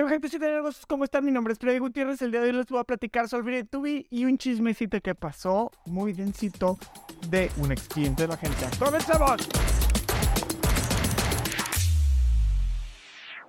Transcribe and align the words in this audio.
¿Qué? 0.00 0.86
¿Cómo 0.88 1.04
están? 1.04 1.26
Mi 1.26 1.30
nombre 1.30 1.52
es 1.52 1.58
Freddy 1.58 1.78
Gutiérrez. 1.78 2.22
El 2.22 2.30
día 2.30 2.40
de 2.40 2.48
hoy 2.48 2.56
les 2.56 2.66
voy 2.68 2.78
a 2.80 2.84
platicar 2.84 3.28
sobre 3.28 3.64
Tubi 3.64 4.06
y 4.08 4.24
un 4.24 4.38
chismecito 4.38 4.98
que 5.02 5.14
pasó 5.14 5.70
muy 5.84 6.14
densito 6.14 6.78
de 7.28 7.50
un 7.58 7.70
ex 7.70 7.86
cliente 7.86 8.22
de 8.22 8.28
la 8.28 8.38
gente. 8.38 8.56
¡Comencemos! 8.78 9.46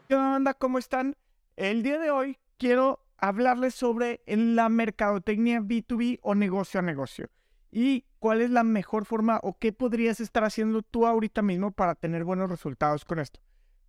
¿Qué 0.10 0.16
onda? 0.16 0.54
¿Cómo 0.54 0.78
están? 0.78 1.16
El 1.56 1.84
día 1.84 1.98
de 2.00 2.12
hoy 2.12 2.38
quiero 2.58 3.00
hablarles 3.18 3.74
sobre 3.74 4.22
la 4.26 4.68
mercadotecnia 4.68 5.62
B2B 5.62 6.20
o 6.22 6.36
negocio 6.36 6.82
a 6.82 6.84
negocio 6.84 7.30
y 7.72 8.04
cuál 8.20 8.42
es 8.42 8.50
la 8.50 8.64
mejor 8.64 9.06
forma 9.06 9.40
o 9.42 9.58
qué 9.58 9.72
podrías 9.72 10.20
estar 10.20 10.44
haciendo 10.44 10.82
tú 10.82 11.08
ahorita 11.08 11.42
mismo 11.44 11.72
para 11.72 11.96
tener 11.96 12.26
buenos 12.26 12.50
resultados 12.50 13.06
con 13.06 13.20
esto. 13.20 13.40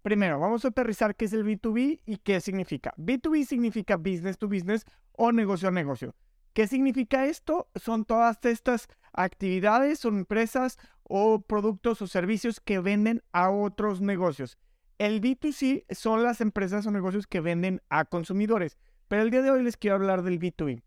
Primero, 0.03 0.41
vamos 0.41 0.65
a 0.65 0.69
aterrizar 0.69 1.15
qué 1.15 1.27
es 1.27 1.33
el 1.33 1.45
B2B 1.45 2.01
y 2.05 2.17
qué 2.19 2.41
significa. 2.41 2.93
B2B 2.97 3.47
significa 3.47 3.97
business 3.97 4.37
to 4.37 4.49
business 4.49 4.85
o 5.13 5.31
negocio 5.31 5.69
a 5.69 5.71
negocio. 5.71 6.15
¿Qué 6.53 6.67
significa 6.67 7.27
esto? 7.27 7.69
Son 7.77 8.05
todas 8.05 8.45
estas 8.45 8.89
actividades 9.13 10.05
o 10.05 10.09
empresas 10.09 10.79
o 11.05 11.41
productos 11.41 12.03
o 12.03 12.07
servicios 12.09 12.61
que 12.61 12.81
venden 12.81 13.23
a 13.33 13.51
otros 13.51 14.01
negocios. 14.01 14.59
El 14.99 15.21
B2C 15.21 15.85
son 15.95 16.23
las 16.23 16.41
empresas 16.41 16.85
o 16.87 16.91
negocios 16.91 17.27
que 17.27 17.41
venden 17.41 17.81
a 17.89 18.05
consumidores. 18.05 18.77
Pero 19.09 19.23
el 19.23 19.31
día 19.31 19.43
de 19.43 19.51
hoy 19.51 19.63
les 19.63 19.77
quiero 19.77 19.97
hablar 19.97 20.23
del 20.23 20.41
B2B. 20.41 20.83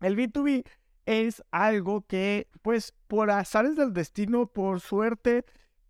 El 0.00 0.16
B2B 0.16 0.66
es 1.06 1.42
algo 1.50 2.04
que, 2.06 2.48
pues, 2.62 2.94
por 3.06 3.30
azares 3.30 3.76
del 3.76 3.92
destino, 3.92 4.46
por 4.46 4.80
suerte, 4.80 5.44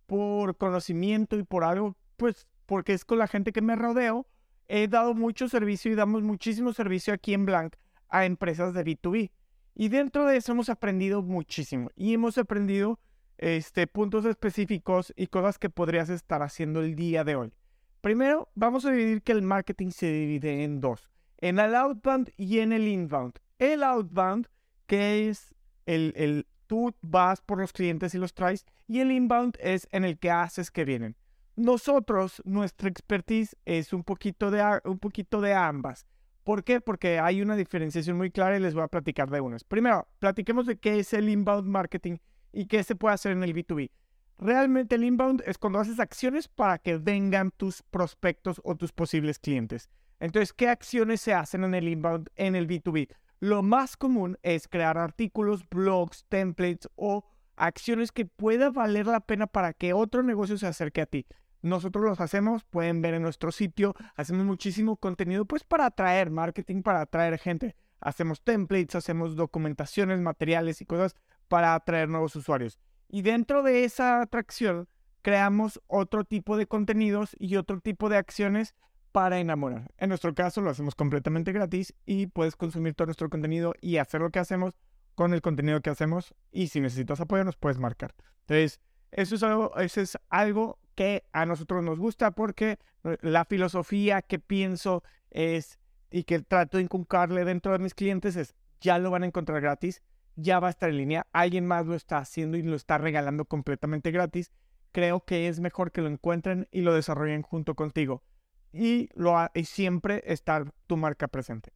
por 0.05 0.57
conocimiento 0.57 1.37
y 1.37 1.43
por 1.43 1.63
algo 1.63 1.97
pues 2.17 2.47
porque 2.65 2.93
es 2.93 3.05
con 3.05 3.19
la 3.19 3.27
gente 3.27 3.51
que 3.51 3.61
me 3.61 3.75
rodeo, 3.75 4.27
he 4.67 4.87
dado 4.87 5.13
mucho 5.13 5.47
servicio 5.47 5.91
y 5.91 5.95
damos 5.95 6.23
muchísimo 6.23 6.73
servicio 6.73 7.13
aquí 7.13 7.33
en 7.33 7.45
Blanc 7.45 7.75
a 8.09 8.25
empresas 8.25 8.73
de 8.73 8.83
B2B. 8.83 9.31
Y 9.75 9.89
dentro 9.89 10.25
de 10.25 10.37
eso 10.37 10.53
hemos 10.53 10.69
aprendido 10.69 11.21
muchísimo 11.21 11.89
y 11.95 12.13
hemos 12.13 12.37
aprendido 12.37 12.99
este, 13.37 13.87
puntos 13.87 14.25
específicos 14.25 15.13
y 15.15 15.27
cosas 15.27 15.59
que 15.59 15.69
podrías 15.69 16.09
estar 16.09 16.41
haciendo 16.41 16.81
el 16.81 16.95
día 16.95 17.23
de 17.23 17.35
hoy. 17.35 17.53
Primero, 18.01 18.49
vamos 18.55 18.85
a 18.85 18.91
dividir 18.91 19.21
que 19.21 19.31
el 19.31 19.41
marketing 19.41 19.89
se 19.89 20.11
divide 20.11 20.63
en 20.63 20.79
dos, 20.79 21.09
en 21.39 21.59
el 21.59 21.75
outbound 21.75 22.31
y 22.37 22.59
en 22.59 22.71
el 22.71 22.87
inbound. 22.87 23.33
El 23.59 23.83
outbound, 23.83 24.47
que 24.85 25.27
es 25.27 25.53
el, 25.85 26.13
el 26.15 26.47
tú 26.67 26.95
vas 27.01 27.41
por 27.41 27.59
los 27.59 27.73
clientes 27.73 28.13
y 28.15 28.17
los 28.17 28.33
traes, 28.33 28.65
y 28.87 28.99
el 28.99 29.11
inbound 29.11 29.57
es 29.59 29.87
en 29.91 30.05
el 30.05 30.17
que 30.17 30.31
haces 30.31 30.71
que 30.71 30.85
vienen. 30.85 31.15
Nosotros, 31.55 32.41
nuestra 32.43 32.89
expertise 32.89 33.55
es 33.63 33.93
un 33.93 34.03
poquito 34.03 34.51
de, 34.51 34.81
un 34.83 34.99
poquito 34.99 35.39
de 35.39 35.53
ambas. 35.53 36.05
¿Por 36.43 36.63
qué? 36.63 36.81
Porque 36.81 37.17
hay 37.19 37.41
una 37.41 37.55
diferenciación 37.55 38.17
muy 38.17 38.29
clara 38.29 38.57
y 38.57 38.59
les 38.59 38.73
voy 38.73 38.83
a 38.83 38.89
platicar 38.89 39.29
de 39.29 39.39
unas. 39.39 39.63
Primero, 39.63 40.07
platiquemos 40.19 40.65
de 40.65 40.77
qué 40.77 40.99
es 40.99 41.13
el 41.13 41.29
inbound 41.29 41.67
marketing 41.67 42.17
y 42.51 42.67
qué 42.67 42.83
se 42.83 42.95
puede 42.95 43.15
hacer 43.15 43.31
en 43.31 43.43
el 43.43 43.53
B2B. 43.53 43.89
Realmente 44.37 44.95
el 44.95 45.05
inbound 45.05 45.43
es 45.45 45.57
cuando 45.57 45.79
haces 45.79 45.99
acciones 45.99 46.49
para 46.49 46.77
que 46.77 46.97
vengan 46.97 47.51
tus 47.51 47.83
prospectos 47.83 48.59
o 48.65 48.75
tus 48.75 48.91
posibles 48.91 49.39
clientes. 49.39 49.89
Entonces, 50.19 50.51
¿qué 50.51 50.67
acciones 50.67 51.21
se 51.21 51.33
hacen 51.33 51.63
en 51.63 51.73
el 51.73 51.87
inbound 51.87 52.29
en 52.35 52.55
el 52.55 52.67
B2B? 52.67 53.07
Lo 53.39 53.63
más 53.63 53.95
común 53.95 54.37
es 54.43 54.67
crear 54.67 54.97
artículos, 54.97 55.67
blogs, 55.69 56.25
templates 56.27 56.89
o 56.95 57.23
acciones 57.55 58.11
que 58.11 58.25
pueda 58.25 58.71
valer 58.71 59.07
la 59.07 59.21
pena 59.21 59.47
para 59.47 59.71
que 59.73 59.93
otro 59.93 60.21
negocio 60.21 60.57
se 60.57 60.67
acerque 60.67 61.01
a 61.01 61.05
ti. 61.05 61.25
Nosotros 61.65 62.05
los 62.05 62.21
hacemos, 62.21 62.63
pueden 62.63 63.01
ver 63.01 63.15
en 63.15 63.23
nuestro 63.23 63.51
sitio, 63.51 63.95
hacemos 64.15 64.45
muchísimo 64.45 64.97
contenido 64.97 65.45
pues 65.45 65.63
para 65.63 65.87
atraer 65.87 66.29
marketing, 66.29 66.83
para 66.83 67.01
atraer 67.01 67.39
gente. 67.39 67.75
Hacemos 67.99 68.43
templates, 68.43 68.93
hacemos 68.93 69.35
documentaciones, 69.35 70.19
materiales 70.19 70.79
y 70.81 70.85
cosas 70.85 71.15
para 71.47 71.73
atraer 71.73 72.07
nuevos 72.07 72.35
usuarios. 72.35 72.77
Y 73.09 73.23
dentro 73.23 73.63
de 73.63 73.83
esa 73.83 74.21
atracción 74.21 74.87
creamos 75.23 75.81
otro 75.87 76.23
tipo 76.23 76.55
de 76.55 76.67
contenidos 76.67 77.35
y 77.39 77.55
otro 77.55 77.79
tipo 77.79 78.09
de 78.09 78.17
acciones 78.17 78.75
para 79.11 79.39
enamorar. 79.39 79.91
En 79.97 80.09
nuestro 80.09 80.35
caso 80.35 80.61
lo 80.61 80.69
hacemos 80.69 80.93
completamente 80.93 81.51
gratis 81.51 81.95
y 82.05 82.27
puedes 82.27 82.55
consumir 82.55 82.93
todo 82.93 83.07
nuestro 83.07 83.31
contenido 83.31 83.73
y 83.81 83.97
hacer 83.97 84.21
lo 84.21 84.29
que 84.29 84.37
hacemos 84.37 84.77
con 85.15 85.33
el 85.33 85.41
contenido 85.41 85.81
que 85.81 85.89
hacemos 85.89 86.35
y 86.51 86.67
si 86.67 86.79
necesitas 86.79 87.21
apoyo 87.21 87.43
nos 87.43 87.57
puedes 87.57 87.79
marcar. 87.79 88.13
Entonces, 88.41 88.79
eso 89.09 89.33
es 89.33 89.41
algo, 89.41 89.75
eso 89.77 90.01
es 90.01 90.15
algo 90.29 90.77
que 90.95 91.23
a 91.33 91.45
nosotros 91.45 91.83
nos 91.83 91.99
gusta 91.99 92.31
porque 92.31 92.79
eh, 93.03 93.17
la 93.21 93.45
filosofía 93.45 94.21
que 94.21 94.39
pienso 94.39 95.03
es 95.29 95.79
y 96.09 96.23
que 96.23 96.39
trato 96.39 96.77
de 96.77 96.83
inculcarle 96.83 97.43
dentro 97.45 97.73
de 97.73 97.79
mis 97.79 97.93
clientes 97.93 98.35
es 98.35 98.55
ya 98.79 98.99
lo 98.99 99.11
van 99.11 99.23
a 99.23 99.25
encontrar 99.25 99.61
gratis, 99.61 100.01
ya 100.35 100.59
va 100.59 100.67
a 100.67 100.69
estar 100.69 100.89
en 100.89 100.97
línea, 100.97 101.27
alguien 101.33 101.65
más 101.65 101.85
lo 101.85 101.95
está 101.95 102.17
haciendo 102.17 102.57
y 102.57 102.63
lo 102.63 102.75
está 102.75 102.97
regalando 102.97 103.45
completamente 103.45 104.11
gratis. 104.11 104.51
Creo 104.91 105.25
que 105.25 105.47
es 105.47 105.59
mejor 105.59 105.91
que 105.91 106.01
lo 106.01 106.07
encuentren 106.07 106.67
y 106.71 106.81
lo 106.81 106.93
desarrollen 106.93 107.41
junto 107.41 107.75
contigo 107.75 108.23
y, 108.71 109.09
lo, 109.13 109.35
y 109.53 109.65
siempre 109.65 110.23
estar 110.25 110.71
tu 110.87 110.97
marca 110.97 111.27
presente. 111.27 111.73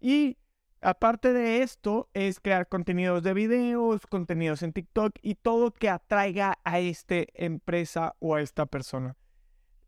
Y 0.00 0.38
Aparte 0.84 1.32
de 1.32 1.62
esto, 1.62 2.10
es 2.12 2.40
crear 2.40 2.68
contenidos 2.68 3.22
de 3.22 3.32
videos, 3.32 4.06
contenidos 4.06 4.62
en 4.62 4.74
TikTok 4.74 5.14
y 5.22 5.36
todo 5.36 5.72
que 5.72 5.88
atraiga 5.88 6.58
a 6.62 6.78
esta 6.78 7.24
empresa 7.32 8.16
o 8.18 8.34
a 8.34 8.42
esta 8.42 8.66
persona. 8.66 9.16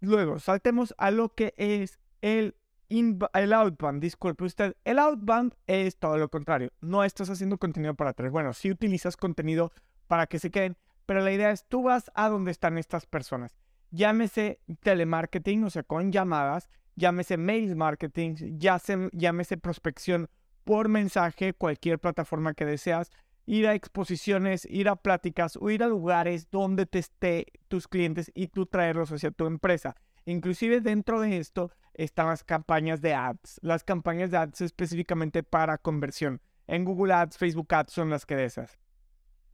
Luego, 0.01 0.39
saltemos 0.39 0.95
a 0.97 1.11
lo 1.11 1.35
que 1.35 1.53
es 1.59 2.01
el, 2.23 2.57
el 2.89 3.53
outbound. 3.53 4.01
Disculpe 4.01 4.45
usted, 4.45 4.75
el 4.85 4.99
outbound 4.99 5.55
es 5.67 5.99
todo 5.99 6.17
lo 6.17 6.31
contrario. 6.31 6.71
No 6.81 7.05
estás 7.05 7.29
haciendo 7.29 7.59
contenido 7.59 7.95
para 7.95 8.11
atraer. 8.11 8.33
Bueno, 8.33 8.55
sí 8.55 8.71
utilizas 8.71 9.19
contenido 9.19 9.73
para 10.07 10.27
que 10.27 10.39
se 10.39 10.51
queden, 10.51 10.79
pero 11.05 11.21
la 11.21 11.31
idea 11.31 11.51
es 11.51 11.67
tú 11.67 11.83
vas 11.83 12.11
a 12.15 12.31
donde 12.31 12.53
están 12.53 12.79
estas 12.79 13.05
personas. 13.05 13.55
Llámese 13.91 14.61
telemarketing, 14.81 15.65
o 15.65 15.69
sea, 15.69 15.83
con 15.83 16.11
llamadas, 16.11 16.71
llámese 16.95 17.37
mail 17.37 17.77
marketing, 17.77 18.59
llámese 19.13 19.59
prospección 19.59 20.31
por 20.67 20.89
mensaje, 20.89 21.53
cualquier 21.53 22.01
plataforma 22.01 22.53
que 22.53 22.65
deseas, 22.67 23.13
ir 23.47 23.69
a 23.69 23.75
exposiciones, 23.77 24.67
ir 24.69 24.89
a 24.89 24.97
pláticas 24.97 25.57
o 25.61 25.71
ir 25.71 25.85
a 25.85 25.87
lugares 25.87 26.51
donde 26.51 26.87
te 26.87 26.99
esté 26.99 27.47
tus 27.69 27.87
clientes 27.87 28.33
y 28.35 28.49
tú 28.49 28.67
traerlos 28.67 29.13
hacia 29.13 29.31
tu 29.31 29.47
empresa. 29.47 29.95
Inclusive 30.25 30.81
dentro 30.81 31.21
de 31.21 31.39
esto 31.39 31.71
están 31.95 32.27
las 32.27 32.43
campañas 32.43 33.01
de 33.01 33.15
ads, 33.15 33.61
las 33.63 33.85
campañas 33.85 34.33
de 34.33 34.39
ads 34.39 34.61
específicamente 34.63 35.45
para 35.45 35.79
conversión. 35.79 36.43
En 36.67 36.85
Google 36.85 37.15
Ads, 37.15 37.39
Facebook 37.39 37.73
Ads 37.73 37.93
son 37.93 38.11
las 38.11 38.27
que 38.27 38.35
deseas. 38.35 38.77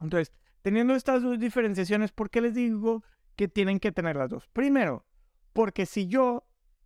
Entonces, 0.01 0.33
teniendo 0.63 0.95
estas 0.95 1.21
dos 1.21 1.37
diferenciaciones, 1.37 2.11
¿por 2.11 2.31
qué 2.31 2.41
les 2.41 2.55
digo 2.55 3.03
que 3.35 3.47
tienen 3.47 3.79
que 3.79 3.91
tener 3.91 4.15
las 4.15 4.31
dos? 4.31 4.47
Primero, 4.47 5.05
porque 5.53 5.85
si 5.85 6.07
yo 6.07 6.43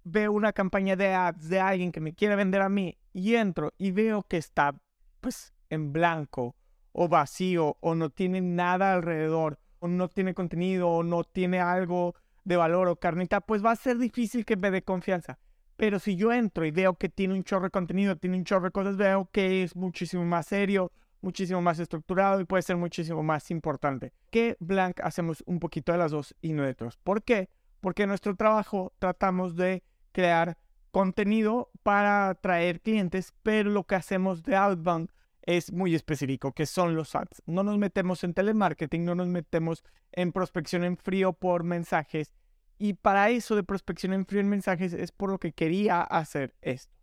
veo 0.09 0.31
una 0.31 0.53
campaña 0.53 0.95
de 0.95 1.13
ads 1.13 1.49
de 1.49 1.59
alguien 1.59 1.91
que 1.91 1.99
me 1.99 2.13
quiere 2.13 2.35
vender 2.35 2.61
a 2.61 2.69
mí 2.69 2.97
y 3.13 3.35
entro 3.35 3.73
y 3.77 3.91
veo 3.91 4.23
que 4.23 4.37
está 4.37 4.73
pues 5.19 5.53
en 5.69 5.91
blanco 5.91 6.55
o 6.93 7.07
vacío 7.07 7.77
o 7.81 7.95
no 7.95 8.09
tiene 8.09 8.41
nada 8.41 8.93
alrededor 8.93 9.59
o 9.79 9.87
no 9.87 10.07
tiene 10.07 10.33
contenido 10.33 10.89
o 10.89 11.03
no 11.03 11.23
tiene 11.23 11.59
algo 11.59 12.15
de 12.43 12.55
valor 12.55 12.87
o 12.87 12.95
carnita, 12.95 13.41
pues 13.41 13.63
va 13.63 13.71
a 13.71 13.75
ser 13.75 13.97
difícil 13.97 14.45
que 14.45 14.55
me 14.55 14.71
dé 14.71 14.81
confianza. 14.81 15.37
Pero 15.75 15.99
si 15.99 16.15
yo 16.15 16.31
entro 16.31 16.65
y 16.65 16.71
veo 16.71 16.95
que 16.95 17.09
tiene 17.09 17.33
un 17.33 17.43
chorro 17.43 17.65
de 17.65 17.71
contenido, 17.71 18.15
tiene 18.15 18.37
un 18.37 18.45
chorro 18.45 18.65
de 18.65 18.71
cosas, 18.71 18.97
veo 18.97 19.29
que 19.31 19.63
es 19.63 19.75
muchísimo 19.75 20.25
más 20.25 20.47
serio, 20.47 20.91
muchísimo 21.21 21.61
más 21.61 21.77
estructurado 21.79 22.39
y 22.39 22.45
puede 22.45 22.63
ser 22.63 22.77
muchísimo 22.77 23.21
más 23.21 23.51
importante. 23.51 24.13
Que 24.31 24.55
Blank 24.59 25.01
hacemos 25.01 25.43
un 25.45 25.59
poquito 25.59 25.91
de 25.91 25.97
las 25.97 26.11
dos 26.11 26.35
y 26.41 26.53
no 26.53 26.63
de. 26.63 26.75
¿Por 27.03 27.21
qué? 27.21 27.49
Porque 27.81 28.03
en 28.03 28.09
nuestro 28.09 28.35
trabajo 28.35 28.93
tratamos 28.97 29.55
de 29.55 29.83
crear 30.17 30.57
contenido 30.89 31.69
para 31.83 32.29
atraer 32.29 32.81
clientes, 32.81 33.31
pero 33.43 33.69
lo 33.69 33.83
que 33.83 33.93
hacemos 33.93 34.41
de 34.41 34.55
outbound 34.55 35.11
es 35.43 35.71
muy 35.71 35.93
específico, 35.93 36.53
que 36.53 36.65
son 36.65 36.95
los 36.95 37.13
ads. 37.13 37.43
No 37.45 37.61
nos 37.61 37.77
metemos 37.77 38.23
en 38.23 38.33
telemarketing, 38.33 39.05
no 39.05 39.13
nos 39.13 39.27
metemos 39.27 39.83
en 40.11 40.31
prospección 40.31 40.83
en 40.83 40.97
frío 40.97 41.33
por 41.33 41.63
mensajes. 41.63 42.33
Y 42.79 42.93
para 42.93 43.29
eso 43.29 43.55
de 43.55 43.61
prospección 43.61 44.11
en 44.11 44.25
frío 44.25 44.41
en 44.41 44.49
mensajes 44.49 44.91
es 44.91 45.11
por 45.11 45.29
lo 45.29 45.37
que 45.37 45.51
quería 45.51 46.01
hacer 46.01 46.55
esto. 46.63 46.95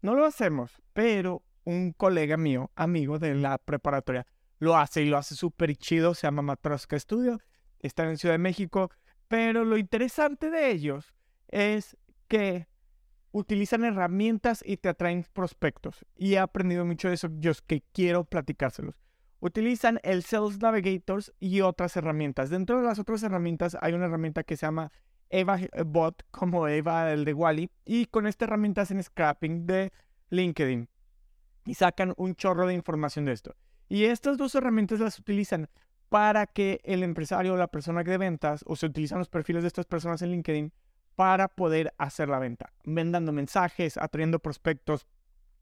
No 0.00 0.14
lo 0.14 0.24
hacemos, 0.24 0.80
pero 0.94 1.42
un 1.64 1.92
colega 1.92 2.38
mío, 2.38 2.70
amigo 2.74 3.18
de 3.18 3.34
la 3.34 3.58
preparatoria, 3.58 4.26
lo 4.60 4.78
hace 4.78 5.02
y 5.02 5.10
lo 5.10 5.18
hace 5.18 5.34
súper 5.34 5.76
chido. 5.76 6.14
Se 6.14 6.26
llama 6.26 6.40
Matroska 6.40 6.98
Studio, 6.98 7.38
está 7.80 8.08
en 8.08 8.16
Ciudad 8.16 8.34
de 8.34 8.38
México. 8.38 8.90
Pero 9.28 9.62
lo 9.66 9.76
interesante 9.76 10.48
de 10.48 10.70
ellos 10.70 11.12
es 11.48 11.98
que 12.28 12.71
utilizan 13.32 13.84
herramientas 13.84 14.62
y 14.64 14.76
te 14.76 14.88
atraen 14.88 15.26
prospectos. 15.32 16.04
Y 16.16 16.34
he 16.34 16.38
aprendido 16.38 16.84
mucho 16.84 17.08
de 17.08 17.14
eso, 17.14 17.28
yo 17.38 17.52
que 17.66 17.82
quiero 17.92 18.24
platicárselos. 18.24 18.94
Utilizan 19.40 19.98
el 20.04 20.22
Sales 20.22 20.60
Navigators 20.60 21.32
y 21.40 21.62
otras 21.62 21.96
herramientas. 21.96 22.50
Dentro 22.50 22.80
de 22.80 22.86
las 22.86 23.00
otras 23.00 23.22
herramientas 23.24 23.76
hay 23.80 23.94
una 23.94 24.04
herramienta 24.04 24.44
que 24.44 24.56
se 24.56 24.66
llama 24.66 24.92
Eva 25.30 25.58
Bot 25.84 26.24
como 26.30 26.68
Eva 26.68 27.10
el 27.10 27.24
de 27.24 27.34
Wally 27.34 27.70
y 27.84 28.06
con 28.06 28.26
esta 28.26 28.44
herramienta 28.44 28.82
hacen 28.82 29.02
scrapping 29.02 29.66
de 29.66 29.90
LinkedIn 30.28 30.88
y 31.64 31.74
sacan 31.74 32.12
un 32.16 32.36
chorro 32.36 32.66
de 32.66 32.74
información 32.74 33.24
de 33.24 33.32
esto. 33.32 33.56
Y 33.88 34.04
estas 34.04 34.36
dos 34.36 34.54
herramientas 34.54 35.00
las 35.00 35.18
utilizan 35.18 35.68
para 36.08 36.46
que 36.46 36.80
el 36.84 37.02
empresario 37.02 37.54
o 37.54 37.56
la 37.56 37.68
persona 37.68 38.04
de 38.04 38.18
ventas 38.18 38.62
o 38.66 38.76
se 38.76 38.86
utilizan 38.86 39.18
los 39.18 39.28
perfiles 39.28 39.62
de 39.62 39.68
estas 39.68 39.86
personas 39.86 40.20
en 40.22 40.30
LinkedIn 40.30 40.72
para 41.22 41.46
poder 41.46 41.94
hacer 41.98 42.28
la 42.28 42.40
venta, 42.40 42.72
vendando 42.82 43.30
mensajes, 43.30 43.96
atrayendo 43.96 44.40
prospectos 44.40 45.06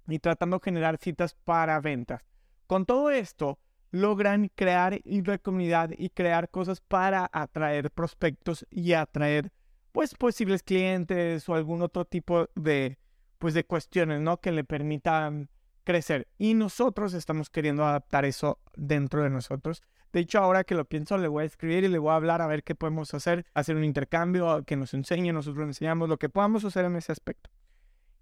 y 0.09 0.19
tratando 0.19 0.57
de 0.57 0.65
generar 0.65 0.97
citas 0.97 1.35
para 1.35 1.79
ventas. 1.81 2.23
Con 2.67 2.87
todo 2.87 3.11
esto, 3.11 3.59
logran 3.91 4.51
crear 4.55 5.03
una 5.05 5.37
comunidad 5.37 5.91
y 5.99 6.09
crear 6.09 6.49
cosas 6.49 6.81
para 6.81 7.29
atraer 7.31 7.91
prospectos 7.91 8.67
y 8.71 8.95
atraer 8.95 9.53
pues 9.93 10.15
posibles 10.15 10.63
clientes 10.63 11.47
o 11.47 11.55
algún 11.55 11.83
otro 11.83 12.07
tipo 12.07 12.49
de 12.55 12.97
pues 13.39 13.53
de 13.53 13.65
cuestiones, 13.65 14.23
¿no? 14.23 14.41
Que 14.41 14.53
le 14.53 14.65
permitan 14.65 15.51
crecer. 15.85 16.27
Y 16.39 16.55
nosotros 16.55 17.13
estamos 17.13 17.51
queriendo 17.51 17.85
adaptar 17.85 18.25
eso 18.25 18.61
dentro 18.77 19.25
de 19.25 19.29
nosotros. 19.29 19.83
De 20.13 20.21
hecho, 20.21 20.39
ahora 20.39 20.65
que 20.65 20.75
lo 20.75 20.85
pienso, 20.85 21.19
le 21.19 21.29
voy 21.29 21.45
a 21.45 21.47
escribir 21.47 21.85
y 21.85 21.89
le 21.89 21.99
voy 21.99 22.11
a 22.11 22.17
hablar 22.17 22.43
a 22.43 22.47
ver 22.47 22.65
qué 22.65 22.75
podemos 22.75 23.15
hacer, 23.15 23.47
hacer 23.55 23.77
un 23.77 23.85
intercambio, 23.85 24.65
que 24.65 24.77
nos 24.77 24.95
enseñe, 24.95 25.33
nosotros 25.33 25.67
enseñamos 25.67 26.09
lo 26.09 26.19
que 26.19 26.29
podamos 26.29 26.65
hacer 26.65 26.85
en 26.85 26.97
ese 26.97 27.13
aspecto. 27.13 27.51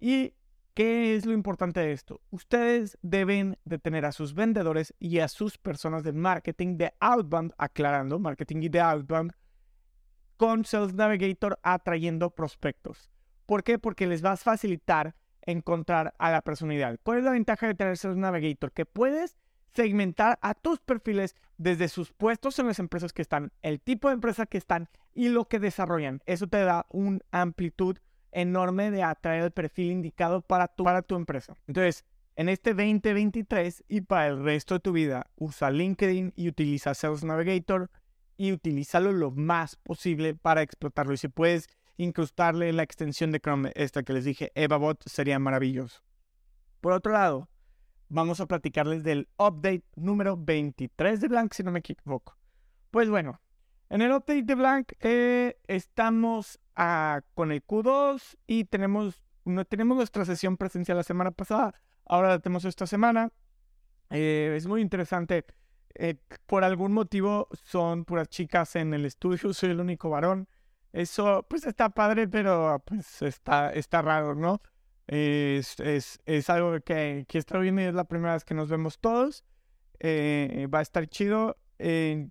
Y 0.01 0.35
¿Qué 0.79 1.17
es 1.17 1.27
lo 1.27 1.33
importante 1.33 1.81
de 1.81 1.91
esto? 1.91 2.21
Ustedes 2.31 2.99
deben 3.03 3.59
de 3.65 3.81
tener 3.81 4.05
a 4.05 4.13
sus 4.13 4.33
vendedores 4.33 4.95
y 5.01 5.19
a 5.19 5.27
sus 5.27 5.59
personas 5.59 6.05
de 6.05 6.13
marketing 6.13 6.77
de 6.77 6.95
outbound, 7.01 7.53
aclarando, 7.59 8.21
marketing 8.21 8.59
y 8.63 8.69
de 8.69 8.79
outbound, 8.79 9.33
con 10.37 10.65
Sales 10.65 10.95
Navigator 10.95 11.59
atrayendo 11.65 12.31
prospectos. 12.31 13.11
¿Por 13.45 13.65
qué? 13.65 13.81
Porque 13.81 14.07
les 14.07 14.25
va 14.25 14.31
a 14.31 14.37
facilitar 14.37 15.17
encontrar 15.43 16.15
a 16.17 16.31
la 16.31 16.43
persona 16.43 16.75
ideal. 16.75 17.01
¿Cuál 17.03 17.19
es 17.19 17.25
la 17.25 17.33
ventaja 17.33 17.67
de 17.67 17.75
tener 17.75 17.97
Sales 17.97 18.17
Navigator? 18.17 18.71
Que 18.71 18.87
puedes 18.87 19.37
segmentar 19.75 20.39
a 20.43 20.55
tus 20.55 20.81
perfiles 20.81 21.37
desde 21.57 21.89
sus 21.89 22.13
puestos 22.13 22.59
en 22.59 22.67
las 22.67 22.79
empresas 22.79 23.13
que 23.13 23.23
están, 23.23 23.53
el 23.63 23.81
tipo 23.81 24.09
de 24.09 24.15
empresa 24.15 24.47
que 24.47 24.59
están 24.59 24.89
y 25.15 25.29
lo 25.29 25.47
que 25.47 25.59
desarrollan. 25.59 26.21
Eso 26.27 26.47
te 26.47 26.59
da 26.59 26.87
una 26.91 27.21
amplitud 27.31 27.99
enorme 28.33 28.91
de 28.91 29.03
atraer 29.03 29.45
el 29.45 29.51
perfil 29.51 29.91
indicado 29.91 30.43
para 30.43 30.69
tu, 30.69 30.85
para 30.85 31.03
tu 31.03 31.17
empresa. 31.17 31.57
Entonces, 31.67 32.05
en 32.37 32.49
este 32.49 32.71
2023 32.75 33.85
y 33.89 34.03
para 34.03 34.29
el 34.29 34.45
resto 34.45 34.75
de 34.75 34.81
tu 34.81 34.93
vida, 34.93 35.27
usa 35.37 35.71
LinkedIn 35.71 36.35
y 36.37 36.49
utiliza 36.49 36.95
Sales 36.95 37.25
Navigator 37.25 37.91
y 38.37 38.53
utilízalo 38.53 39.13
lo 39.13 39.33
más 39.33 39.77
posible 39.77 40.35
para 40.35 40.63
explotarlo. 40.63 41.13
Y 41.13 41.17
si 41.17 41.29
puedes 41.29 41.69
incrustarle 41.97 42.73
la 42.73 42.85
extensión 42.85 43.33
de 43.33 43.41
Chrome, 43.41 43.73
esta 43.75 44.05
que 44.05 44.13
les 44.13 44.25
dije, 44.25 44.53
EvaBot, 44.55 45.03
sería 45.09 45.41
maravilloso. 45.41 46.01
Por 46.81 46.93
otro 46.93 47.13
lado, 47.13 47.49
vamos 48.09 48.41
a 48.41 48.47
platicarles 48.47 49.03
del 49.05 49.29
update 49.39 49.85
número 49.97 50.37
23 50.37 51.21
de 51.21 51.29
Blank, 51.29 51.53
si 51.53 51.63
no 51.63 51.73
me 51.73 51.81
equivoco. 51.81 52.37
Pues 52.91 53.11
bueno, 53.11 53.41
en 53.91 54.03
el 54.03 54.13
update 54.13 54.43
de 54.43 54.55
Blank 54.55 54.93
eh, 55.01 55.59
estamos 55.67 56.59
con 57.35 57.53
el 57.53 57.65
Q2 57.67 58.37
y 58.47 58.65
tenemos, 58.65 59.23
no, 59.45 59.65
tenemos 59.65 59.97
nuestra 59.97 60.25
sesión 60.25 60.57
presencial 60.57 60.97
la 60.97 61.03
semana 61.03 61.31
pasada, 61.31 61.75
ahora 62.05 62.29
la 62.29 62.39
tenemos 62.39 62.65
esta 62.65 62.87
semana. 62.87 63.33
Eh, 64.11 64.55
es 64.57 64.67
muy 64.67 64.81
interesante. 64.81 65.45
Eh, 65.95 66.17
por 66.47 66.65
algún 66.65 66.93
motivo 66.93 67.49
son 67.53 68.05
puras 68.05 68.29
chicas 68.29 68.77
en 68.77 68.95
el 68.95 69.05
estudio, 69.05 69.53
soy 69.53 69.71
el 69.71 69.81
único 69.81 70.11
varón. 70.11 70.49
Eso 70.93 71.45
pues 71.49 71.67
está 71.67 71.91
padre, 71.91 72.29
pero 72.29 72.83
pues 72.87 73.23
está, 73.23 73.73
está 73.73 74.01
raro, 74.01 74.35
¿no? 74.35 74.63
Es, 75.09 75.81
es, 75.81 76.21
es 76.27 76.51
algo 76.51 76.79
que, 76.81 77.25
que 77.27 77.39
está 77.39 77.59
bien 77.59 77.79
y 77.79 77.85
es 77.85 77.95
la 77.95 78.05
primera 78.05 78.35
vez 78.35 78.45
que 78.45 78.55
nos 78.55 78.69
vemos 78.69 78.99
todos. 79.01 79.45
Eh, 79.99 80.69
va 80.73 80.79
a 80.79 80.83
estar 80.83 81.09
chido. 81.09 81.57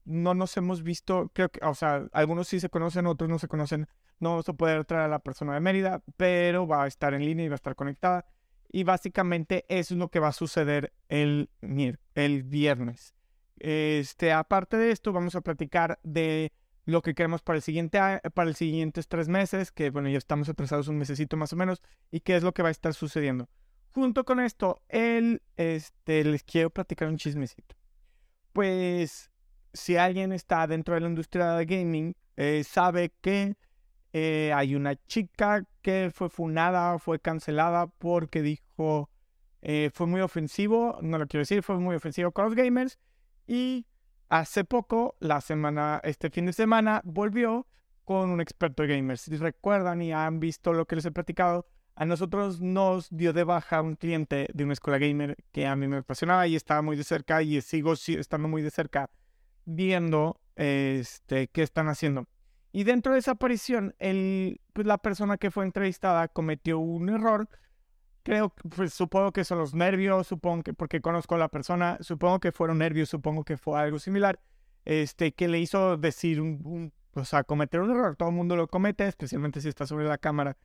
no 0.06 0.34
nos 0.34 0.56
hemos 0.58 0.84
visto, 0.84 1.30
creo 1.34 1.50
que, 1.50 1.60
o 1.66 1.76
sea, 1.76 2.08
algunos 2.14 2.48
sí 2.48 2.60
se 2.60 2.70
conocen, 2.70 3.08
otros 3.08 3.30
no 3.30 3.40
se 3.40 3.48
conocen 3.48 3.88
no 4.20 4.32
vamos 4.32 4.50
a 4.50 4.54
poder 4.54 4.86
traer 4.86 5.06
a 5.06 5.08
la 5.08 5.20
persona 5.20 5.54
de 5.54 5.60
Mérida, 5.60 6.04
pero 6.18 6.68
va 6.68 6.84
a 6.84 6.88
estar 6.88 7.14
en 7.14 7.24
línea 7.24 7.46
y 7.46 7.50
va 7.50 7.56
a 7.56 7.56
estar 7.56 7.76
conectada. 7.76 8.26
Y 8.70 8.84
básicamente 8.84 9.66
eso 9.70 9.94
es 9.94 10.00
lo 10.00 10.10
que 10.10 10.20
va 10.20 10.30
a 10.30 10.34
suceder 10.34 10.94
el, 11.08 11.50
el 12.16 12.44
viernes. 12.44 13.14
Este, 13.60 14.34
aparte 14.34 14.78
de 14.78 14.92
esto, 14.92 15.14
vamos 15.14 15.36
a 15.36 15.42
platicar 15.42 16.00
de 16.04 16.52
lo 16.88 17.02
que 17.02 17.14
queremos 17.14 17.42
para 17.42 17.58
el 17.58 17.62
siguiente 17.62 18.00
para 18.34 18.48
los 18.48 18.58
siguientes 18.58 19.10
tres 19.10 19.28
meses, 19.28 19.74
que 19.74 19.90
bueno, 19.90 20.08
ya 20.08 20.18
estamos 20.18 20.48
atrasados 20.48 20.88
un 20.88 20.98
mesecito 20.98 21.36
más 21.36 21.52
o 21.52 21.58
menos, 21.58 21.82
y 22.12 22.22
qué 22.22 22.38
es 22.38 22.44
lo 22.44 22.54
que 22.54 22.64
va 22.64 22.70
a 22.70 22.72
estar 22.72 22.94
sucediendo. 22.94 23.50
Junto 23.92 24.24
con 24.24 24.40
esto, 24.40 24.82
el, 24.88 25.42
este, 25.58 26.24
les 26.24 26.44
quiero 26.44 26.70
platicar 26.70 27.10
un 27.10 27.18
chismecito. 27.18 27.76
Pues, 28.54 29.30
si 29.74 29.98
alguien 29.98 30.32
está 30.32 30.66
dentro 30.66 30.94
de 30.94 31.02
la 31.02 31.10
industria 31.10 31.52
de 31.54 31.66
gaming, 31.66 32.16
eh, 32.38 32.64
sabe 32.64 33.12
que 33.20 33.58
eh, 34.14 34.54
hay 34.56 34.74
una 34.74 34.96
chica 35.08 35.66
que 35.82 36.10
fue 36.14 36.30
funada, 36.30 37.00
fue 37.00 37.20
cancelada 37.20 37.88
porque 37.88 38.42
dijo, 38.42 39.10
eh, 39.62 39.90
fue 39.94 40.08
muy 40.08 40.22
ofensivo, 40.22 41.00
no 41.02 41.18
lo 41.18 41.28
quiero 41.28 41.42
decir, 41.42 41.64
fue 41.64 41.78
muy 41.80 41.98
ofensivo 41.98 42.32
con 42.32 42.46
los 42.46 42.56
gamers. 42.56 42.98
Y 43.46 43.86
hace 44.30 44.64
poco, 44.64 45.16
la 45.20 45.42
semana, 45.42 46.02
este 46.04 46.30
fin 46.30 46.46
de 46.46 46.54
semana, 46.54 47.02
volvió 47.04 47.68
con 48.04 48.30
un 48.30 48.42
experto 48.42 48.84
de 48.84 48.96
gamers. 48.96 49.22
Si 49.22 49.36
recuerdan 49.36 50.02
y 50.02 50.14
han 50.14 50.40
visto 50.40 50.74
lo 50.74 50.86
que 50.86 50.96
les 50.96 51.06
he 51.06 51.12
platicado, 51.12 51.68
a 51.96 52.06
nosotros 52.06 52.62
nos 52.62 53.10
dio 53.10 53.34
de 53.34 53.44
baja 53.44 53.82
un 53.82 53.96
cliente 53.96 54.48
de 54.54 54.64
una 54.64 54.74
escuela 54.74 55.00
gamer 55.00 55.36
que 55.52 55.66
a 55.66 55.76
mí 55.76 55.88
me 55.88 55.98
apasionaba 55.98 56.46
y 56.46 56.56
estaba 56.56 56.82
muy 56.84 56.96
de 56.96 57.04
cerca 57.04 57.42
y 57.42 57.60
sigo 57.62 57.94
estando 57.94 58.48
muy 58.48 58.62
de 58.62 58.70
cerca 58.70 59.10
viendo 59.66 60.40
este, 60.56 61.48
qué 61.48 61.64
están 61.64 61.88
haciendo. 61.88 62.28
Y 62.72 62.84
dentro 62.84 63.14
de 63.14 63.20
esa 63.20 63.32
aparición, 63.32 63.96
el, 63.98 64.62
pues 64.74 64.86
la 64.86 65.00
persona 65.00 65.38
que 65.38 65.50
fue 65.50 65.66
entrevistada 65.66 66.28
cometió 66.28 66.78
un 66.78 67.10
error. 67.10 67.50
Creo, 68.28 68.50
pues 68.76 68.94
supongo 68.94 69.32
que 69.32 69.46
son 69.46 69.58
los 69.58 69.74
nervios, 69.74 70.28
supongo 70.28 70.62
que, 70.62 70.74
porque 70.74 71.00
conozco 71.00 71.36
a 71.36 71.38
la 71.38 71.48
persona, 71.48 71.98
supongo 72.02 72.42
que 72.42 72.52
fueron 72.52 72.80
nervios, 72.80 73.08
supongo 73.08 73.46
que 73.46 73.56
fue 73.56 73.80
algo 73.80 74.00
similar, 74.00 74.38
este, 74.84 75.32
que 75.32 75.48
le 75.48 75.60
hizo 75.60 75.96
decir 75.96 76.42
un, 76.42 76.92
o 77.14 77.24
sea, 77.24 77.46
cometer 77.46 77.80
un 77.80 77.92
error. 77.92 78.18
Todo 78.18 78.28
el 78.28 78.36
mundo 78.36 78.58
lo 78.58 78.68
comete, 78.68 79.08
especialmente 79.08 79.62
si 79.62 79.70
está 79.70 79.86
sobre 79.86 80.10
la 80.10 80.18
cámara. 80.18 80.58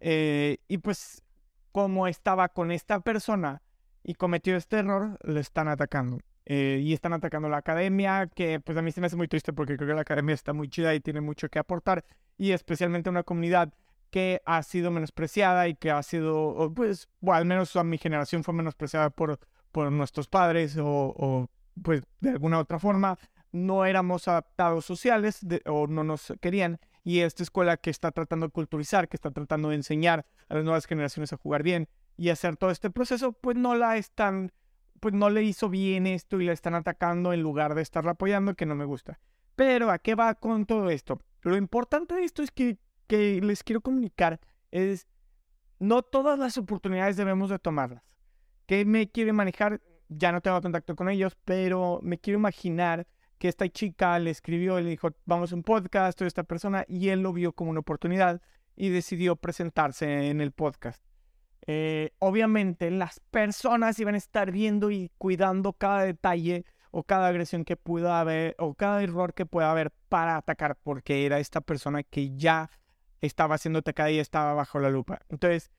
Eh, 0.00 0.58
y 0.66 0.78
pues, 0.78 1.22
como 1.70 2.08
estaba 2.08 2.48
con 2.48 2.72
esta 2.72 2.98
persona 2.98 3.62
y 4.02 4.14
cometió 4.14 4.56
este 4.56 4.78
error, 4.78 5.16
le 5.22 5.38
están 5.38 5.68
atacando. 5.68 6.18
Eh, 6.46 6.80
y 6.82 6.94
están 6.94 7.12
atacando 7.12 7.48
la 7.48 7.58
academia, 7.58 8.26
que 8.26 8.58
pues 8.58 8.76
a 8.76 8.82
mí 8.82 8.90
se 8.90 9.00
me 9.00 9.06
hace 9.06 9.14
muy 9.14 9.28
triste 9.28 9.52
porque 9.52 9.76
creo 9.76 9.90
que 9.90 9.94
la 9.94 10.00
academia 10.00 10.34
está 10.34 10.52
muy 10.52 10.68
chida 10.68 10.92
y 10.96 11.00
tiene 11.00 11.20
mucho 11.20 11.48
que 11.48 11.60
aportar, 11.60 12.04
y 12.36 12.50
especialmente 12.50 13.08
una 13.08 13.22
comunidad 13.22 13.72
que 14.14 14.40
ha 14.46 14.62
sido 14.62 14.92
menospreciada 14.92 15.66
y 15.66 15.74
que 15.74 15.90
ha 15.90 16.00
sido, 16.04 16.72
pues, 16.72 17.08
bueno, 17.18 17.38
al 17.38 17.46
menos 17.46 17.74
a 17.74 17.82
mi 17.82 17.98
generación 17.98 18.44
fue 18.44 18.54
menospreciada 18.54 19.10
por, 19.10 19.40
por 19.72 19.90
nuestros 19.90 20.28
padres 20.28 20.76
o, 20.80 21.50
pues 21.82 22.04
de 22.20 22.30
alguna 22.30 22.60
otra 22.60 22.78
forma 22.78 23.18
no 23.50 23.84
éramos 23.84 24.28
adaptados 24.28 24.84
sociales 24.84 25.40
o 25.66 25.88
no 25.88 26.04
nos 26.04 26.32
querían. 26.40 26.78
Y 27.02 27.22
esta 27.22 27.42
escuela 27.42 27.76
que 27.76 27.90
está 27.90 28.12
tratando 28.12 28.46
de 28.46 28.52
culturizar, 28.52 29.08
que 29.08 29.16
está 29.16 29.32
tratando 29.32 29.70
de 29.70 29.74
enseñar 29.74 30.26
a 30.48 30.54
las 30.54 30.62
nuevas 30.62 30.86
generaciones 30.86 31.32
a 31.32 31.36
jugar 31.36 31.64
bien 31.64 31.88
y 32.16 32.28
hacer 32.28 32.56
todo 32.56 32.70
este 32.70 32.90
proceso, 32.90 33.32
pues 33.32 33.56
no 33.56 33.74
la 33.74 33.96
están 33.96 34.52
pues 35.00 35.12
no 35.12 35.28
le 35.28 35.42
hizo 35.42 35.68
bien 35.68 36.06
esto 36.06 36.40
y 36.40 36.46
la 36.46 36.52
están 36.52 36.76
atacando 36.76 37.32
en 37.32 37.42
lugar 37.42 37.74
de 37.74 37.82
estarla 37.82 38.12
apoyando, 38.12 38.54
que 38.54 38.64
no 38.64 38.76
me 38.76 38.84
gusta. 38.84 39.18
Pero 39.56 39.90
¿a 39.90 39.98
qué 39.98 40.14
va 40.14 40.36
con 40.36 40.66
todo 40.66 40.88
esto? 40.88 41.20
Lo 41.42 41.56
importante 41.56 42.14
de 42.14 42.24
esto 42.24 42.44
es 42.44 42.52
que, 42.52 42.78
que 43.14 43.40
les 43.40 43.62
quiero 43.62 43.80
comunicar 43.80 44.40
es, 44.70 45.06
no 45.78 46.02
todas 46.02 46.38
las 46.38 46.58
oportunidades 46.58 47.16
debemos 47.16 47.48
de 47.48 47.58
tomarlas. 47.58 48.02
¿Qué 48.66 48.84
me 48.84 49.08
quiere 49.10 49.32
manejar? 49.32 49.80
Ya 50.08 50.32
no 50.32 50.40
tengo 50.40 50.60
contacto 50.60 50.96
con 50.96 51.08
ellos, 51.08 51.36
pero 51.44 52.00
me 52.02 52.18
quiero 52.18 52.38
imaginar 52.38 53.06
que 53.38 53.48
esta 53.48 53.68
chica 53.68 54.18
le 54.18 54.30
escribió 54.30 54.78
y 54.78 54.82
le 54.82 54.90
dijo, 54.90 55.10
vamos 55.26 55.52
a 55.52 55.54
un 55.54 55.62
podcast 55.62 56.18
de 56.20 56.26
esta 56.26 56.42
persona, 56.42 56.84
y 56.88 57.08
él 57.10 57.22
lo 57.22 57.32
vio 57.32 57.52
como 57.52 57.70
una 57.70 57.80
oportunidad 57.80 58.40
y 58.74 58.88
decidió 58.88 59.36
presentarse 59.36 60.28
en 60.28 60.40
el 60.40 60.52
podcast. 60.52 61.04
Eh, 61.66 62.10
obviamente 62.18 62.90
las 62.90 63.20
personas 63.20 63.98
iban 63.98 64.14
a 64.14 64.18
estar 64.18 64.50
viendo 64.50 64.90
y 64.90 65.10
cuidando 65.18 65.72
cada 65.72 66.02
detalle 66.02 66.64
o 66.90 67.04
cada 67.04 67.28
agresión 67.28 67.64
que 67.64 67.76
pueda 67.76 68.20
haber 68.20 68.54
o 68.58 68.74
cada 68.74 69.02
error 69.02 69.32
que 69.34 69.46
pueda 69.46 69.70
haber 69.70 69.90
para 70.08 70.36
atacar 70.36 70.76
porque 70.82 71.24
era 71.24 71.38
esta 71.38 71.62
persona 71.62 72.02
que 72.02 72.36
ya 72.36 72.70
estaba 73.26 73.58
siendo 73.58 73.80
atacada 73.80 74.10
y 74.10 74.18
estaba 74.18 74.54
bajo 74.54 74.78
la 74.78 74.90
lupa. 74.90 75.20
Entonces, 75.28 75.70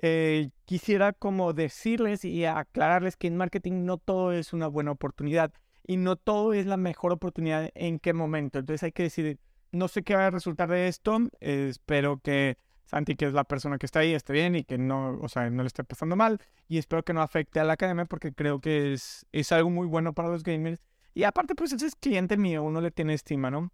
eh, 0.00 0.50
quisiera 0.64 1.12
como 1.12 1.52
decirles 1.52 2.24
y 2.24 2.44
aclararles 2.44 3.16
que 3.16 3.26
en 3.26 3.36
marketing 3.36 3.84
no 3.84 3.98
todo 3.98 4.32
es 4.32 4.52
una 4.52 4.68
buena 4.68 4.92
oportunidad 4.92 5.52
y 5.86 5.96
no 5.96 6.16
todo 6.16 6.52
es 6.52 6.66
la 6.66 6.76
mejor 6.76 7.12
oportunidad 7.12 7.70
en 7.74 7.98
qué 7.98 8.12
momento. 8.12 8.58
Entonces 8.58 8.82
hay 8.84 8.92
que 8.92 9.04
decidir 9.04 9.40
no 9.72 9.88
sé 9.88 10.02
qué 10.02 10.14
va 10.14 10.26
a 10.26 10.30
resultar 10.30 10.68
de 10.68 10.88
esto. 10.88 11.18
espero 11.40 12.20
que 12.20 12.56
Santi, 12.84 13.16
que 13.16 13.26
es 13.26 13.34
la 13.34 13.44
persona 13.44 13.76
que 13.78 13.86
está 13.86 14.00
ahí, 14.00 14.14
esté 14.14 14.32
bien 14.32 14.54
y 14.54 14.64
que 14.64 14.78
no, 14.78 15.18
o 15.20 15.28
sea, 15.28 15.50
no 15.50 15.62
le 15.62 15.66
esté 15.66 15.84
pasando 15.84 16.16
mal. 16.16 16.40
Y 16.68 16.78
espero 16.78 17.02
que 17.04 17.12
no 17.12 17.20
afecte 17.22 17.60
a 17.60 17.64
la 17.64 17.74
academia 17.74 18.06
porque 18.06 18.32
creo 18.32 18.60
que 18.60 18.94
es, 18.94 19.26
es 19.32 19.52
algo 19.52 19.68
muy 19.70 19.86
bueno 19.86 20.14
para 20.14 20.28
los 20.28 20.42
gamers. 20.42 20.80
Y 21.14 21.24
aparte, 21.24 21.54
pues 21.54 21.72
ese 21.72 21.86
es 21.86 21.96
cliente 21.96 22.36
mío, 22.36 22.62
uno 22.62 22.80
le 22.80 22.90
tiene 22.90 23.12
estima, 23.14 23.50
¿no? 23.50 23.70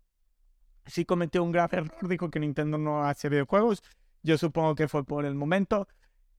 Sí 0.87 1.05
cometió 1.05 1.43
un 1.43 1.53
grave 1.53 1.79
error, 1.79 2.09
dijo 2.09 2.31
que 2.31 2.41
Nintendo 2.41 2.79
no 2.79 3.05
hace 3.05 3.29
videojuegos. 3.29 3.83
Yo 4.23 4.39
supongo 4.39 4.75
que 4.75 4.89
fue 4.89 5.05
por 5.05 5.25
el 5.25 5.35
momento. 5.35 5.89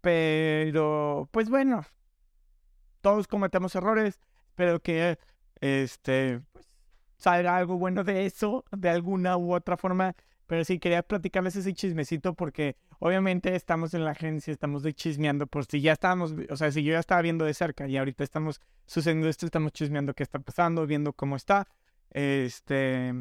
Pero, 0.01 1.29
pues 1.31 1.49
bueno, 1.49 1.83
todos 3.01 3.27
cometemos 3.27 3.73
errores. 3.75 4.19
Espero 4.49 4.79
que 4.79 5.17
este 5.61 6.41
pues, 6.51 6.67
salga 7.17 7.57
algo 7.57 7.77
bueno 7.77 8.03
de 8.03 8.25
eso, 8.25 8.65
de 8.71 8.89
alguna 8.89 9.37
u 9.37 9.53
otra 9.53 9.77
forma. 9.77 10.15
Pero 10.47 10.63
sí, 10.63 10.79
quería 10.79 11.01
platicarles 11.01 11.55
ese 11.55 11.73
chismecito 11.73 12.35
porque 12.35 12.75
obviamente 12.99 13.55
estamos 13.55 13.93
en 13.95 14.05
la 14.05 14.11
agencia, 14.11 14.53
estamos 14.53 14.83
de 14.83 14.93
chismeando 14.93 15.47
por 15.47 15.65
si 15.65 15.81
ya 15.81 15.93
estábamos, 15.93 16.35
o 16.49 16.55
sea, 16.55 16.71
si 16.71 16.83
yo 16.83 16.93
ya 16.93 16.99
estaba 16.99 17.21
viendo 17.21 17.45
de 17.45 17.53
cerca 17.53 17.87
y 17.87 17.97
ahorita 17.97 18.23
estamos 18.23 18.61
sucediendo 18.85 19.27
esto, 19.27 19.47
estamos 19.47 19.71
chismeando 19.71 20.13
qué 20.13 20.23
está 20.23 20.39
pasando, 20.39 20.85
viendo 20.85 21.13
cómo 21.13 21.35
está. 21.35 21.67
Este, 22.11 23.13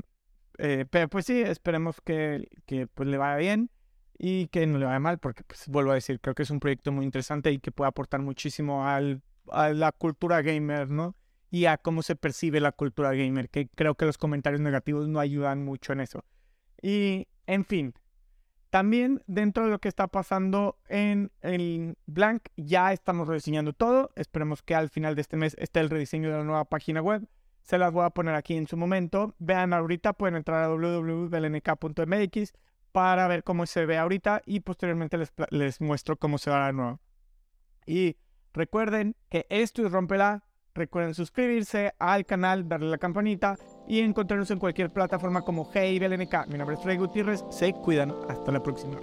eh, 0.58 0.86
pero 0.90 1.08
pues 1.08 1.26
sí, 1.26 1.40
esperemos 1.40 2.00
que, 2.00 2.48
que 2.66 2.86
pues 2.86 3.08
le 3.08 3.16
vaya 3.16 3.36
bien 3.36 3.70
y 4.18 4.46
que 4.48 4.66
no 4.66 4.78
le 4.78 4.86
vaya 4.86 5.00
mal 5.00 5.18
porque 5.18 5.44
pues 5.44 5.68
vuelvo 5.68 5.90
a 5.90 5.94
decir, 5.94 6.20
creo 6.20 6.34
que 6.34 6.44
es 6.44 6.50
un 6.50 6.60
proyecto 6.60 6.92
muy 6.92 7.04
interesante 7.04 7.50
y 7.50 7.58
que 7.58 7.72
puede 7.72 7.88
aportar 7.88 8.20
muchísimo 8.20 8.86
al, 8.86 9.22
a 9.50 9.70
la 9.70 9.92
cultura 9.92 10.42
gamer, 10.42 10.90
¿no? 10.90 11.16
Y 11.50 11.66
a 11.66 11.78
cómo 11.78 12.02
se 12.02 12.16
percibe 12.16 12.60
la 12.60 12.72
cultura 12.72 13.12
gamer, 13.12 13.48
que 13.48 13.68
creo 13.68 13.94
que 13.94 14.06
los 14.06 14.18
comentarios 14.18 14.60
negativos 14.60 15.08
no 15.08 15.20
ayudan 15.20 15.64
mucho 15.64 15.92
en 15.92 16.00
eso. 16.00 16.24
Y, 16.82 17.28
en 17.46 17.64
fin, 17.64 17.94
también 18.74 19.22
dentro 19.28 19.64
de 19.64 19.70
lo 19.70 19.78
que 19.78 19.86
está 19.86 20.08
pasando 20.08 20.78
en 20.88 21.30
el 21.42 21.96
Blank, 22.06 22.48
ya 22.56 22.92
estamos 22.92 23.28
rediseñando 23.28 23.72
todo. 23.72 24.10
Esperemos 24.16 24.62
que 24.64 24.74
al 24.74 24.90
final 24.90 25.14
de 25.14 25.20
este 25.20 25.36
mes 25.36 25.54
esté 25.60 25.78
el 25.78 25.90
rediseño 25.90 26.28
de 26.28 26.38
la 26.38 26.42
nueva 26.42 26.64
página 26.64 27.00
web. 27.00 27.24
Se 27.64 27.76
las 27.76 27.92
voy 27.92 28.04
a 28.04 28.10
poner 28.10 28.36
aquí 28.36 28.56
en 28.56 28.68
su 28.68 28.76
momento. 28.76 29.34
Vean 29.38 29.72
ahorita, 29.72 30.12
pueden 30.12 30.36
entrar 30.36 30.62
a 30.62 30.68
www.lnk.mx 30.68 32.52
para 32.92 33.26
ver 33.26 33.42
cómo 33.42 33.66
se 33.66 33.84
ve 33.86 33.98
ahorita 33.98 34.42
y 34.46 34.60
posteriormente 34.60 35.18
les, 35.18 35.32
les 35.50 35.80
muestro 35.80 36.16
cómo 36.16 36.38
se 36.38 36.50
va 36.50 36.60
la 36.60 36.72
nueva. 36.72 37.00
Y 37.86 38.16
recuerden 38.52 39.16
que 39.28 39.46
esto 39.48 39.84
es 39.84 39.90
Rompela 39.90 40.44
Recuerden 40.74 41.14
suscribirse 41.14 41.94
al 42.00 42.26
canal, 42.26 42.68
darle 42.68 42.90
la 42.90 42.98
campanita 42.98 43.56
y 43.86 44.00
encontrarnos 44.00 44.50
en 44.50 44.58
cualquier 44.58 44.92
plataforma 44.92 45.42
como 45.42 45.70
Hey 45.72 46.00
BLNK. 46.00 46.48
Mi 46.48 46.58
nombre 46.58 46.74
es 46.74 46.82
Freddy 46.82 46.98
Gutiérrez. 46.98 47.44
Se 47.48 47.72
cuidan. 47.72 48.12
Hasta 48.28 48.50
la 48.50 48.60
próxima. 48.60 48.98